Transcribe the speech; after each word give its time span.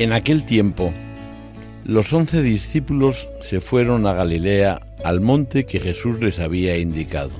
En 0.00 0.14
aquel 0.14 0.46
tiempo, 0.46 0.94
los 1.84 2.10
once 2.14 2.40
discípulos 2.40 3.28
se 3.42 3.60
fueron 3.60 4.06
a 4.06 4.14
Galilea, 4.14 4.80
al 5.04 5.20
monte 5.20 5.66
que 5.66 5.78
Jesús 5.78 6.22
les 6.22 6.38
había 6.38 6.78
indicado. 6.78 7.32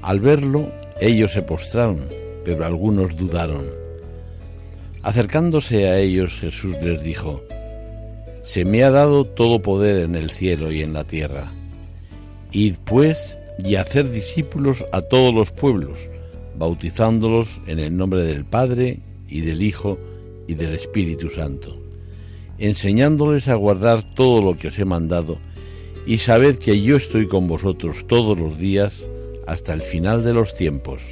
Al 0.00 0.20
verlo, 0.20 0.72
ellos 0.98 1.32
se 1.32 1.42
postraron, 1.42 2.08
pero 2.42 2.64
algunos 2.64 3.18
dudaron. 3.18 3.66
Acercándose 5.02 5.86
a 5.90 5.98
ellos, 5.98 6.38
Jesús 6.40 6.74
les 6.82 7.02
dijo, 7.02 7.42
Se 8.42 8.64
me 8.64 8.82
ha 8.82 8.90
dado 8.90 9.26
todo 9.26 9.60
poder 9.60 10.04
en 10.04 10.14
el 10.14 10.30
cielo 10.30 10.72
y 10.72 10.80
en 10.80 10.94
la 10.94 11.04
tierra. 11.04 11.52
Id 12.50 12.76
pues 12.82 13.36
y 13.62 13.74
hacer 13.74 14.10
discípulos 14.10 14.86
a 14.90 15.02
todos 15.02 15.34
los 15.34 15.50
pueblos, 15.52 15.98
bautizándolos 16.56 17.60
en 17.66 17.78
el 17.78 17.94
nombre 17.94 18.24
del 18.24 18.46
Padre 18.46 19.00
y 19.28 19.42
del 19.42 19.60
Hijo 19.62 19.98
y 20.46 20.54
del 20.54 20.74
Espíritu 20.74 21.28
Santo, 21.28 21.80
enseñándoles 22.58 23.48
a 23.48 23.54
guardar 23.54 24.14
todo 24.14 24.42
lo 24.42 24.56
que 24.56 24.68
os 24.68 24.78
he 24.78 24.84
mandado, 24.84 25.38
y 26.06 26.18
sabed 26.18 26.58
que 26.58 26.80
yo 26.80 26.96
estoy 26.96 27.26
con 27.26 27.48
vosotros 27.48 28.06
todos 28.06 28.38
los 28.38 28.58
días 28.58 29.08
hasta 29.46 29.72
el 29.72 29.82
final 29.82 30.24
de 30.24 30.34
los 30.34 30.54
tiempos. 30.54 31.02